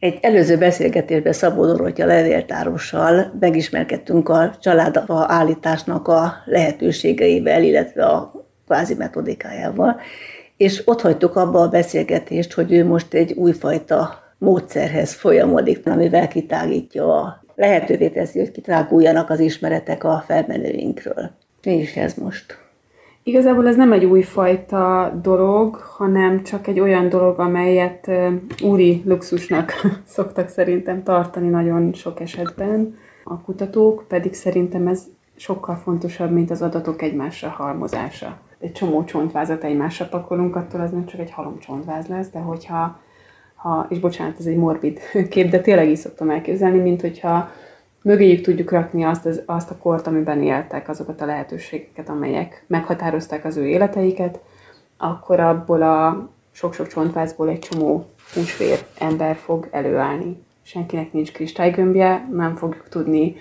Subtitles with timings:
[0.00, 8.32] Egy előző beszélgetésben Szabó Dorottya levéltárossal megismerkedtünk a családapa állításnak a lehetőségeivel, illetve a
[8.66, 10.00] kvázi metodikájával,
[10.56, 17.20] és ott hagytuk abba a beszélgetést, hogy ő most egy újfajta módszerhez folyamodik, amivel kitágítja
[17.20, 21.30] a lehetővé teszi, hogy kitáguljanak az ismeretek a felmenőinkről.
[21.62, 22.69] Mi is ez most?
[23.30, 28.10] Igazából ez nem egy újfajta dolog, hanem csak egy olyan dolog, amelyet
[28.62, 29.72] úri luxusnak
[30.16, 35.02] szoktak szerintem tartani nagyon sok esetben a kutatók, pedig szerintem ez
[35.36, 38.38] sokkal fontosabb, mint az adatok egymásra halmozása.
[38.58, 43.00] Egy csomó csontvázat egymásra pakolunk, attól az nem csak egy halom csontváz lesz, de hogyha,
[43.54, 44.98] ha, és bocsánat, ez egy morbid
[45.30, 47.48] kép, de tényleg így szoktam elképzelni, mint hogyha
[48.02, 53.44] mögéjük tudjuk rakni azt, az, azt a kort, amiben éltek, azokat a lehetőségeket, amelyek meghatározták
[53.44, 54.40] az ő életeiket,
[54.96, 60.42] akkor abból a sok-sok csontvázból egy csomó húsvér ember fog előállni.
[60.62, 63.36] Senkinek nincs kristálygömbje, nem fogjuk tudni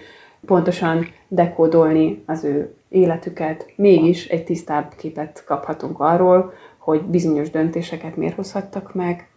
[0.46, 8.35] pontosan dekódolni az ő életüket, mégis egy tisztább képet kaphatunk arról, hogy bizonyos döntéseket miért
[8.35, 9.27] hozhattak meg,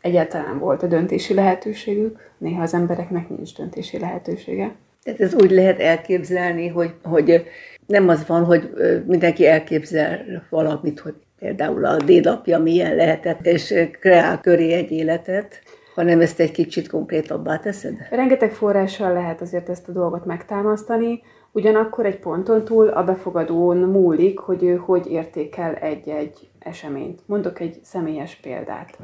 [0.00, 4.74] egyáltalán volt a döntési lehetőségük, néha az embereknek nincs döntési lehetősége.
[5.02, 7.44] Tehát ez úgy lehet elképzelni, hogy, hogy
[7.86, 8.70] nem az van, hogy
[9.06, 10.20] mindenki elképzel
[10.50, 15.62] valamit, hogy például a dédapja milyen lehetett, és kreál köré egy életet,
[15.94, 17.94] hanem ezt egy kicsit konkrétabbá teszed?
[18.10, 24.38] Rengeteg forrással lehet azért ezt a dolgot megtámasztani, ugyanakkor egy ponton túl a befogadón múlik,
[24.38, 27.20] hogy ő hogy értékel egy-egy eseményt.
[27.26, 28.98] Mondok egy személyes példát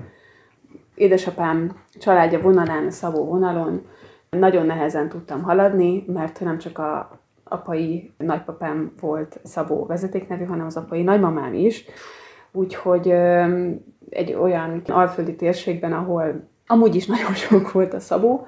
[0.97, 3.87] édesapám családja vonalán, Szabó vonalon
[4.31, 10.77] nagyon nehezen tudtam haladni, mert nem csak a apai nagypapám volt Szabó vezetéknevű, hanem az
[10.77, 11.85] apai nagymamám is.
[12.53, 13.11] Úgyhogy
[14.11, 18.47] egy olyan alföldi térségben, ahol amúgy is nagyon sok volt a Szabó,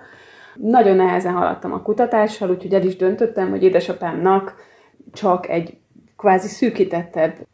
[0.54, 4.54] nagyon nehezen haladtam a kutatással, úgyhogy el is döntöttem, hogy édesapámnak
[5.12, 5.78] csak egy
[6.16, 7.47] kvázi szűkítettebb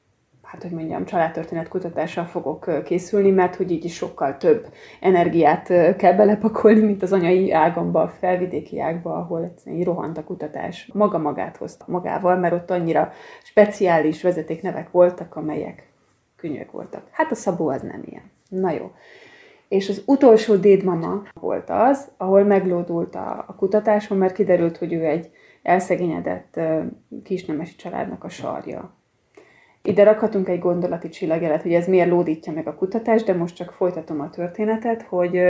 [0.45, 4.67] hát hogy mondjam, családtörténet kutatással fogok készülni, mert hogy így is sokkal több
[5.01, 10.91] energiát kell belepakolni, mint az anyai ágamba, a felvidéki ágba, ahol egyszerűen rohant a kutatás.
[10.93, 13.13] Maga magát hozta magával, mert ott annyira
[13.43, 15.89] speciális vezetéknevek voltak, amelyek
[16.37, 17.03] könnyűek voltak.
[17.11, 18.31] Hát a Szabó az nem ilyen.
[18.49, 18.93] Na jó.
[19.69, 25.05] És az utolsó dédmama volt az, ahol meglódult a, a kutatásom, mert kiderült, hogy ő
[25.05, 25.31] egy
[25.63, 26.61] elszegényedett
[27.23, 28.95] kisnemesi családnak a sarja
[29.89, 33.73] ide rakhatunk egy gondolati csillagjelet, hogy ez miért lódítja meg a kutatás, de most csak
[33.73, 35.41] folytatom a történetet, hogy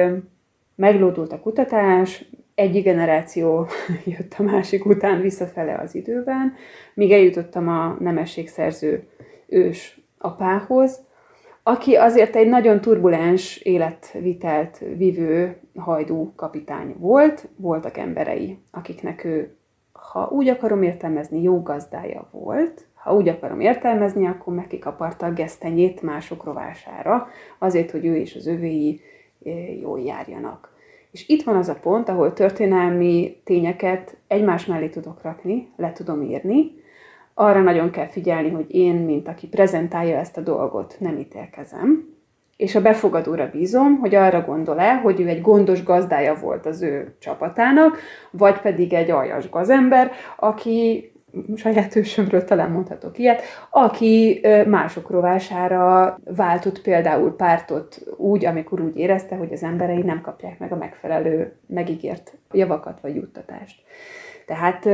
[0.75, 2.25] meglódult a kutatás,
[2.55, 3.67] egy generáció
[4.17, 6.55] jött a másik után visszafele az időben,
[6.95, 9.09] míg eljutottam a nemességszerző
[9.47, 11.03] ős apához,
[11.63, 19.57] aki azért egy nagyon turbulens életvitelt vívő hajdú kapitány volt, voltak emberei, akiknek ő,
[19.93, 26.03] ha úgy akarom értelmezni, jó gazdája volt, ha úgy akarom értelmezni, akkor megkikaparta a gesztenyét
[26.03, 27.29] mások rovására,
[27.59, 29.01] azért, hogy ő és az övéi
[29.81, 30.73] jól járjanak.
[31.11, 36.23] És itt van az a pont, ahol történelmi tényeket egymás mellé tudok rakni, le tudom
[36.23, 36.71] írni,
[37.35, 42.15] arra nagyon kell figyelni, hogy én, mint aki prezentálja ezt a dolgot, nem ítélkezem,
[42.57, 47.15] és a befogadóra bízom, hogy arra gondol-e, hogy ő egy gondos gazdája volt az ő
[47.19, 47.99] csapatának,
[48.31, 51.09] vagy pedig egy aljas gazember, aki
[51.57, 59.37] saját ősömről talán mondhatok ilyet, aki mások rovására váltott például pártot úgy, amikor úgy érezte,
[59.37, 63.83] hogy az emberei nem kapják meg a megfelelő, megígért javakat vagy juttatást.
[64.47, 64.89] Tehát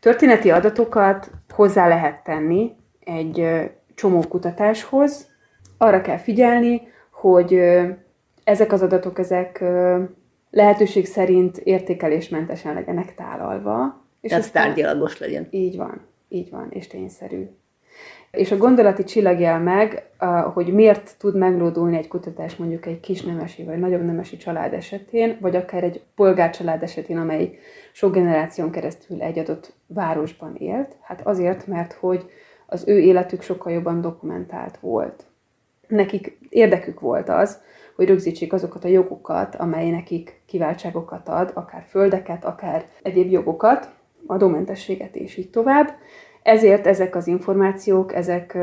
[0.00, 5.28] történeti adatokat hozzá lehet tenni egy csomó kutatáshoz.
[5.78, 7.60] Arra kell figyelni, hogy
[8.44, 9.64] ezek az adatok, ezek
[10.50, 15.46] lehetőség szerint értékelésmentesen legyenek tálalva, és ez tárgyalagos legyen.
[15.50, 17.48] Így van, így van, és tényszerű.
[18.30, 20.10] És a gondolati csillagjel meg,
[20.54, 25.56] hogy miért tud meglódulni egy kutatás mondjuk egy kisnemesi vagy nagyobb nemesi család esetén, vagy
[25.56, 27.58] akár egy polgárcsalád esetén, amely
[27.92, 30.96] sok generáción keresztül egy adott városban élt.
[31.00, 32.30] Hát azért, mert hogy
[32.66, 35.24] az ő életük sokkal jobban dokumentált volt.
[35.88, 37.60] Nekik érdekük volt az,
[37.96, 43.90] hogy rögzítsék azokat a jogokat, amely nekik kiváltságokat ad, akár földeket, akár egyéb jogokat,
[44.26, 45.88] adómentességet és így tovább.
[46.42, 48.58] Ezért ezek az információk, ezek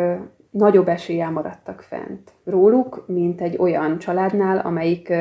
[0.49, 5.13] nagyobb eséllyel maradtak fent róluk, mint egy olyan családnál, amelyik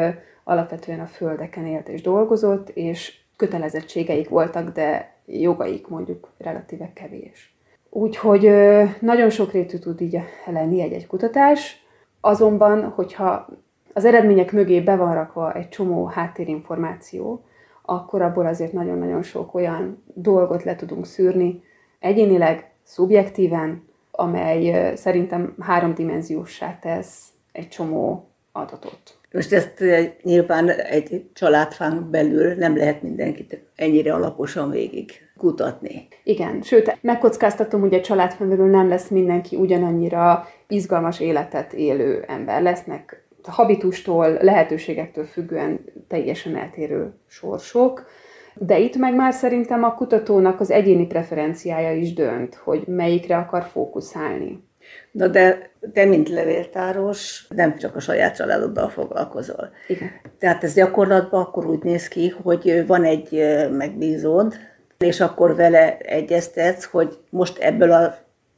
[0.45, 7.57] alapvetően a földeken élt és dolgozott, és kötelezettségeik voltak, de jogaik mondjuk relatíve kevés.
[7.91, 8.53] Úgyhogy
[9.01, 11.85] nagyon sokrétű tud így lenni egy-egy kutatás,
[12.21, 13.47] azonban, hogyha
[13.93, 17.45] az eredmények mögé be van rakva egy csomó háttérinformáció,
[17.87, 21.63] akkor abból azért nagyon-nagyon sok olyan dolgot le tudunk szűrni,
[21.99, 29.19] egyénileg, szubjektíven, amely szerintem háromdimenziósá tesz egy csomó adatot.
[29.33, 29.85] Most ezt
[30.23, 36.09] nyilván egy családfán belül nem lehet mindenkit ennyire alaposan végig kutatni.
[36.25, 42.63] Igen, sőt, megkockáztatom, hogy a családfán belül nem lesz mindenki ugyanannyira izgalmas életet élő ember.
[42.63, 48.07] Lesznek habitustól, lehetőségektől függően teljesen eltérő sorsok,
[48.55, 53.63] de itt meg már szerintem a kutatónak az egyéni preferenciája is dönt, hogy melyikre akar
[53.63, 54.65] fókuszálni.
[55.11, 59.71] Na de te, mint levéltáros, nem csak a saját családoddal foglalkozol.
[59.89, 60.11] Igen.
[60.39, 64.55] Tehát ez gyakorlatban akkor úgy néz ki, hogy van egy megbízód,
[64.99, 68.15] és akkor vele egyeztetsz, hogy most ebből a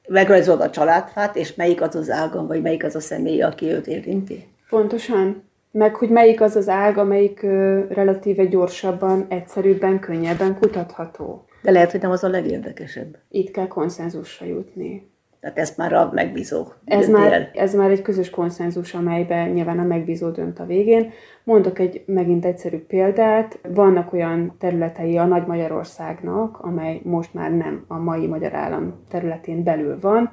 [0.08, 3.86] megrajzolod a családfát, és melyik az az ágam, vagy melyik az a személy, aki őt
[3.86, 4.48] érinti?
[4.68, 5.42] Pontosan.
[5.70, 11.44] Meg hogy melyik az az ág, amelyik ö, relatíve gyorsabban, egyszerűbben, könnyebben kutatható.
[11.62, 13.18] De lehet, hogy nem az a legérdekesebb.
[13.28, 15.10] Itt kell konszenzusra jutni.
[15.40, 19.82] Tehát ezt már a megbízó ez már, ez már egy közös konszenzus, amelyben nyilván a
[19.82, 21.10] megbízó dönt a végén.
[21.44, 23.58] Mondok egy megint egyszerű példát.
[23.68, 29.62] Vannak olyan területei a Nagy Magyarországnak, amely most már nem a mai magyar állam területén
[29.62, 30.32] belül van,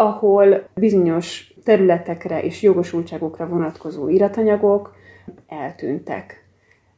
[0.00, 4.94] ahol bizonyos területekre és jogosultságokra vonatkozó iratanyagok
[5.46, 6.44] eltűntek.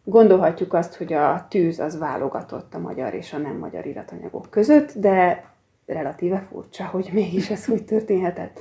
[0.05, 4.93] Gondolhatjuk azt, hogy a tűz az válogatott a magyar és a nem magyar iratanyagok között,
[4.93, 5.45] de
[5.87, 8.61] relatíve furcsa, hogy mégis ez úgy történhetett.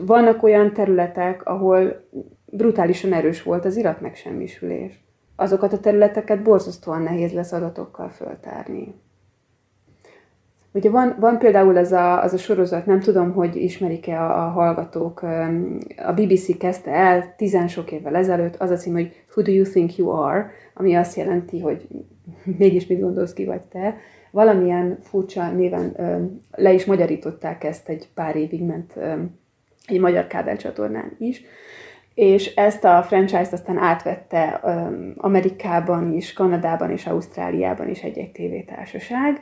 [0.00, 2.08] Vannak olyan területek, ahol
[2.44, 5.04] brutálisan erős volt az iratmegsemmisülés.
[5.36, 8.94] Azokat a területeket borzasztóan nehéz lesz adatokkal föltárni.
[10.76, 14.48] Ugye van, van például ez a, az a sorozat, nem tudom, hogy ismerik-e a, a
[14.48, 15.22] hallgatók,
[15.96, 19.64] a BBC kezdte el tizen sok évvel ezelőtt, az a cím, hogy Who do you
[19.64, 21.86] think you are, ami azt jelenti, hogy
[22.58, 23.96] mégis mit gondolsz ki vagy te.
[24.30, 25.96] Valamilyen furcsa néven
[26.50, 28.98] le is magyarították ezt, egy pár évig ment
[29.86, 31.42] egy magyar kábelcsatornán is,
[32.14, 34.44] és ezt a franchise-t aztán átvette
[35.16, 39.40] Amerikában is, Kanadában és Ausztráliában is egy-egy tévétársaság,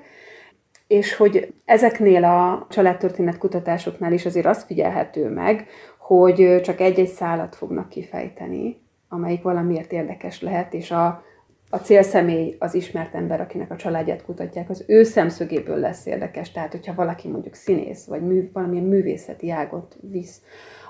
[0.86, 5.66] és hogy ezeknél a családtörténet kutatásoknál is azért azt figyelhető meg,
[5.98, 11.22] hogy csak egy-egy szálat fognak kifejteni, amelyik valamiért érdekes lehet, és a,
[11.70, 16.52] a célszemély az ismert ember, akinek a családját kutatják, az ő szemszögéből lesz érdekes.
[16.52, 20.42] Tehát, hogyha valaki mondjuk színész, vagy mű, valamilyen művészeti ágot visz,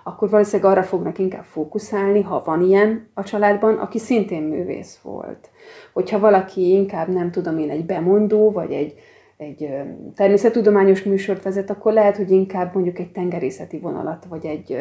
[0.04, 5.50] akkor valószínűleg arra fognak inkább fókuszálni, ha van ilyen a családban, aki szintén művész volt.
[5.92, 8.94] Hogyha valaki inkább, nem tudom én, egy bemondó, vagy egy,
[9.36, 9.68] egy
[10.14, 14.78] természettudományos műsort vezet, akkor lehet, hogy inkább mondjuk egy tengerészeti vonalat, vagy egy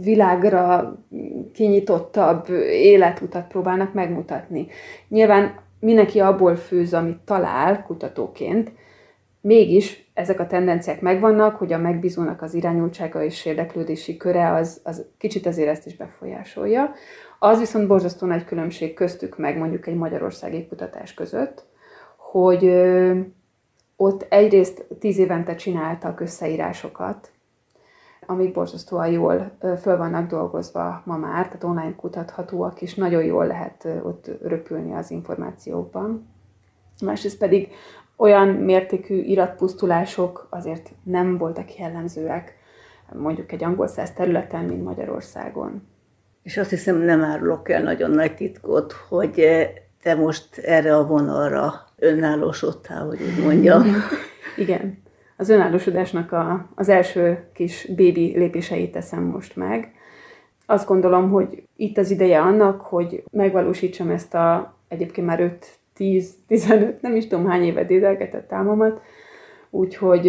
[0.00, 0.94] világra
[1.52, 4.66] kinyitottabb életutat próbálnak megmutatni.
[5.08, 8.72] Nyilván mindenki abból főz, amit talál kutatóként,
[9.40, 15.06] mégis ezek a tendenciák megvannak, hogy a megbízónak az irányultsága és érdeklődési köre az, az
[15.18, 16.92] kicsit azért ezt is befolyásolja.
[17.38, 21.64] Az viszont borzasztó nagy különbség köztük meg mondjuk egy magyarországi kutatás között,
[22.16, 22.64] hogy
[24.02, 27.30] ott egyrészt tíz évente csináltak összeírásokat,
[28.26, 29.50] amik borzasztóan jól
[29.80, 35.10] föl vannak dolgozva ma már, tehát online kutathatóak, és nagyon jól lehet ott röpülni az
[35.10, 36.28] információkban.
[37.04, 37.68] Másrészt pedig
[38.16, 42.56] olyan mértékű iratpusztulások azért nem voltak jellemzőek
[43.12, 45.88] mondjuk egy angol száz területen, mint Magyarországon.
[46.42, 49.44] És azt hiszem nem árulok el nagyon nagy titkot, hogy
[50.02, 53.82] te most erre a vonalra önállósodtál, hogy úgy mondjam.
[54.56, 55.02] Igen.
[55.36, 59.92] Az önállósodásnak a, az első kis bébi lépéseit teszem most meg.
[60.66, 65.58] Azt gondolom, hogy itt az ideje annak, hogy megvalósítsam ezt a egyébként már
[65.98, 69.00] 5-10-15, nem is tudom hány évet dédelgetett álmomat,
[69.70, 70.26] úgyhogy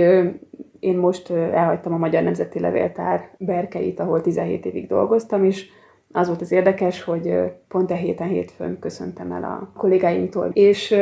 [0.80, 5.70] én most elhagytam a Magyar Nemzeti Levéltár berkeit, ahol 17 évig dolgoztam, és
[6.14, 7.34] az volt az érdekes, hogy
[7.68, 10.96] pont a héten hétfőn köszöntem el a kollégáimtól, és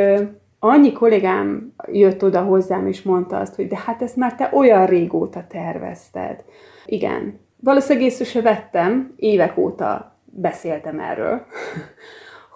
[0.59, 4.85] annyi kollégám jött oda hozzám, és mondta azt, hogy de hát ezt már te olyan
[4.85, 6.43] régóta tervezted.
[6.85, 7.39] Igen.
[7.59, 11.41] Valószínűleg észre se vettem, évek óta beszéltem erről,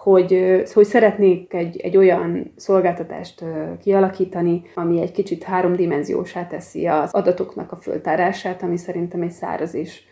[0.04, 3.44] hogy, hogy szeretnék egy, egy olyan szolgáltatást
[3.82, 10.02] kialakítani, ami egy kicsit háromdimenziósá teszi az adatoknak a föltárását, ami szerintem egy száraz és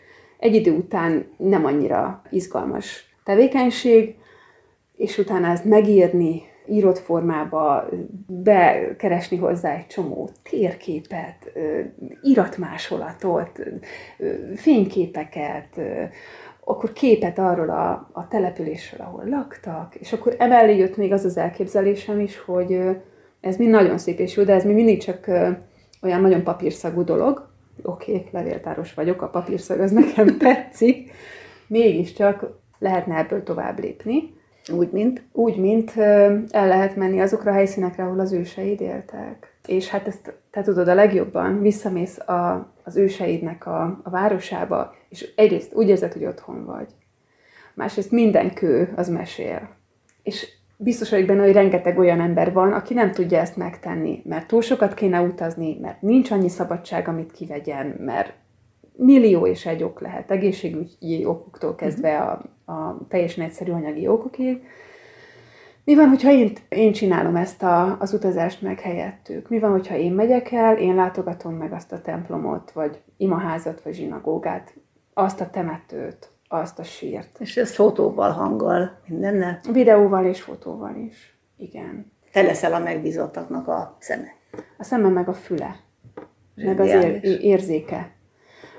[0.45, 4.17] egy idő után nem annyira izgalmas tevékenység,
[4.97, 7.89] és utána ezt megírni, írott formába
[8.27, 11.53] bekeresni hozzá egy csomó térképet,
[12.23, 13.61] iratmásolatot,
[14.55, 15.81] fényképeket,
[16.65, 21.37] akkor képet arról a, a településről, ahol laktak, és akkor emellé jött még az az
[21.37, 22.81] elképzelésem is, hogy
[23.41, 25.27] ez mind nagyon szép és jó, de ez mi mindig csak
[26.03, 27.53] olyan nagyon papírszagú dolog.
[27.83, 31.11] Oké, okay, levéltáros vagyok, a papírszag az nekem tetszik,
[31.67, 32.47] mégiscsak
[32.79, 34.33] lehetne ebből tovább lépni.
[34.73, 35.23] Úgy, mint?
[35.33, 39.57] Úgy, mint el lehet menni azokra a helyszínekre, ahol az őseid éltek.
[39.67, 45.33] És hát ezt te tudod a legjobban, visszamész a, az őseidnek a, a városába, és
[45.37, 46.89] egyrészt úgy érzed, hogy otthon vagy.
[47.75, 49.69] Másrészt minden kő az mesél.
[50.23, 54.47] És biztos vagyok benne, hogy rengeteg olyan ember van, aki nem tudja ezt megtenni, mert
[54.47, 58.33] túl sokat kéne utazni, mert nincs annyi szabadság, amit kivegyen, mert
[58.97, 64.63] millió és egy ok lehet, egészségügyi okoktól kezdve a, a teljesen egyszerű anyagi okokig.
[65.85, 69.49] Mi van, hogyha én, én csinálom ezt a, az utazást meg helyettük?
[69.49, 73.95] Mi van, hogyha én megyek el, én látogatom meg azt a templomot, vagy imaházat, vagy
[73.95, 74.75] zsinagógát,
[75.15, 77.37] azt a temetőt, azt a sírt.
[77.39, 79.61] És ez fotóval, hanggal, mindennel?
[79.73, 81.39] Videóval és fotóval is.
[81.57, 82.13] Igen.
[82.33, 84.29] Te leszel a megbízottaknak a szeme.
[84.79, 85.77] A szeme meg a füle.
[86.55, 88.11] Meg az ér- érzéke.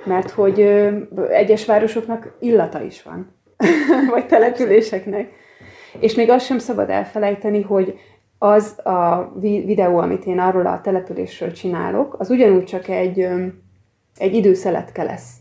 [0.05, 0.97] Mert hogy ö,
[1.29, 3.35] egyes városoknak illata is van.
[4.11, 5.31] Vagy településeknek.
[5.99, 7.99] És még azt sem szabad elfelejteni, hogy
[8.37, 13.27] az a videó, amit én arról a településről csinálok, az ugyanúgy csak egy,
[14.17, 15.33] egy időszeletke lesz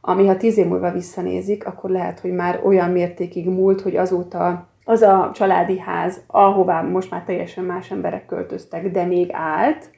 [0.00, 4.68] ami ha tíz év múlva visszanézik, akkor lehet, hogy már olyan mértékig múlt, hogy azóta
[4.84, 9.90] az a családi ház, ahová most már teljesen más emberek költöztek, de még állt,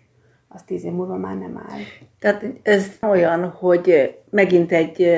[0.49, 1.79] az tíz év múlva már nem áll.
[2.19, 5.09] Tehát ez olyan, hogy megint egy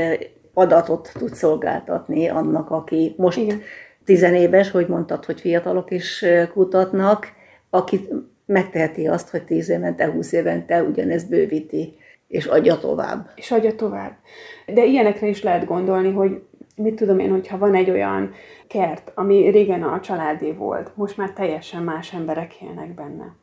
[0.55, 3.61] adatot tud szolgáltatni annak, aki most Igen.
[4.05, 7.33] tizenéves, hogy mondtad, hogy fiatalok is kutatnak,
[7.71, 8.09] aki
[8.47, 11.97] megteheti azt, hogy tíz évente, húsz évente ugyanezt bővíti
[12.29, 13.31] és adja tovább.
[13.35, 14.17] És adja tovább.
[14.67, 16.43] De ilyenekre is lehet gondolni, hogy
[16.77, 18.33] mit tudom én, hogyha van egy olyan
[18.67, 23.35] kert, ami régen a családé volt, most már teljesen más emberek élnek benne.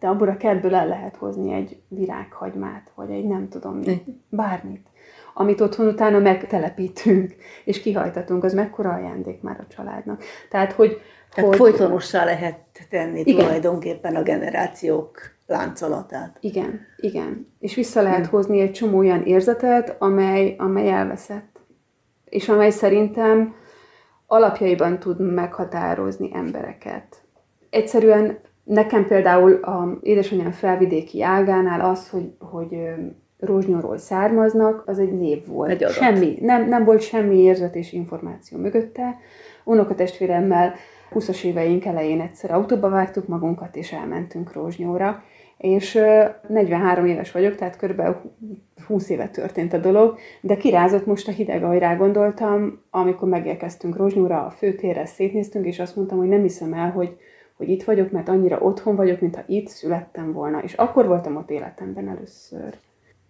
[0.00, 4.86] De abból a kertből el lehet hozni egy virághagymát, vagy egy nem tudom mit, bármit,
[5.34, 10.22] amit otthon utána megtelepítünk, és kihajtatunk, az mekkora ajándék már a családnak.
[10.50, 11.00] Tehát, hogy...
[11.34, 11.58] Tehát hogy...
[11.58, 12.58] folytonossá lehet
[12.90, 13.44] tenni Igen.
[13.44, 16.36] tulajdonképpen a generációk láncolatát.
[16.40, 17.52] Igen, igen.
[17.58, 18.30] És vissza lehet hmm.
[18.30, 21.60] hozni egy csomó olyan érzetet, amely, amely elveszett.
[22.24, 23.54] És amely szerintem
[24.26, 27.22] alapjaiban tud meghatározni embereket.
[27.70, 32.76] Egyszerűen nekem például a édesanyám felvidéki ágánál az, hogy, hogy
[33.38, 35.70] Rózsnyóról származnak, az egy név volt.
[35.70, 39.16] Egy semmi, nem, nem volt semmi érzet és információ mögötte.
[39.64, 40.74] Unokatestvéremmel
[41.14, 45.22] 20-as éveink elején egyszer autóba vágtuk magunkat, és elmentünk Rózsnyóra.
[45.56, 45.98] És
[46.48, 48.16] 43 éves vagyok, tehát körülbelül
[48.86, 53.96] 20 éve történt a dolog, de kirázott most a hideg, ahogy rá gondoltam, amikor megérkeztünk
[53.96, 57.16] Rozsnyúra, a főtérre szétnéztünk, és azt mondtam, hogy nem hiszem el, hogy,
[57.56, 61.50] hogy itt vagyok, mert annyira otthon vagyok, mintha itt születtem volna, és akkor voltam ott
[61.50, 62.78] életemben először.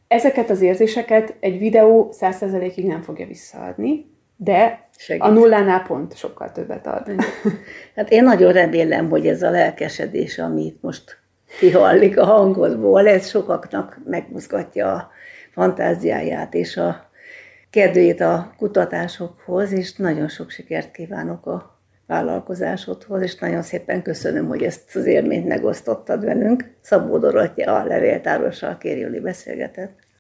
[0.09, 4.07] Ezeket az érzéseket egy videó 100%-ig nem fogja visszaadni,
[4.43, 5.23] de Segít.
[5.23, 7.11] a nullánál pont sokkal többet ad.
[7.97, 11.19] Hát én nagyon remélem, hogy ez a lelkesedés, amit most
[11.59, 15.11] kihallik a hangodból, ez sokaknak megmozgatja a
[15.53, 17.11] fantáziáját és a
[17.71, 24.63] kedvét a kutatásokhoz, és nagyon sok sikert kívánok a vállalkozásodhoz, és nagyon szépen köszönöm, hogy
[24.63, 26.65] ezt az élményt megosztottad velünk.
[26.81, 30.00] Szabó Dorottya, a levéltárossal Kérjüli beszélgetett.